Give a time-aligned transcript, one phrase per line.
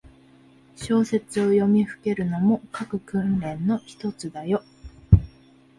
[0.75, 4.63] 小説を読みふけるのも、書く訓練のひとつだよ。